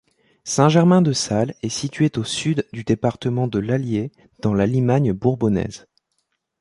Saint-Germain-de-Salles 0.45 1.53
est 1.61 1.69
située 1.69 2.09
au 2.15 2.23
sud 2.23 2.65
du 2.73 2.83
département 2.83 3.47
de 3.47 3.59
l'Allier, 3.59 4.11
dans 4.41 4.55
la 4.55 4.65
Limagne 4.65 5.13
bourbonnaise. 5.13 5.85